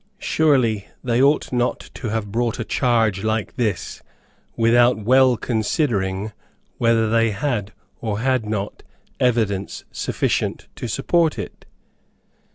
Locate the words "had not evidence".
8.19-9.83